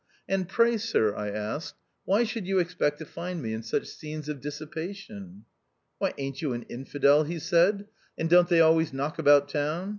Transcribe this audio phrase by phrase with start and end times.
[0.27, 4.27] "And pray, sir," I asked," why should you expect to find me in such scenes
[4.29, 5.45] of dissipation?""
[5.99, 7.85] Why, aint you an infidel?" he said.
[8.17, 9.89] "And don't they always knock about town?